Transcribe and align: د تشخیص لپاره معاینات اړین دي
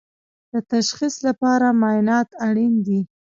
د 0.51 0.53
تشخیص 0.71 1.15
لپاره 1.27 1.65
معاینات 1.81 2.29
اړین 2.47 2.73
دي 2.85 2.99